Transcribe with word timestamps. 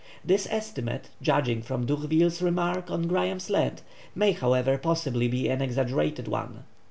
This 0.25 0.47
estimate, 0.49 1.09
judging 1.21 1.61
from 1.61 1.85
D'Urville's 1.85 2.41
remarks 2.41 2.89
on 2.89 3.03
Graham's 3.03 3.51
Land, 3.51 3.83
may, 4.15 4.31
however, 4.31 4.79
possibly 4.79 5.27
be 5.27 5.47
an 5.47 5.61
exaggerated 5.61 6.27
one. 6.27 6.63